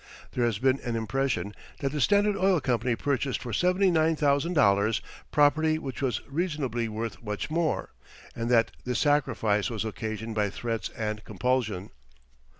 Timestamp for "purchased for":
2.95-3.51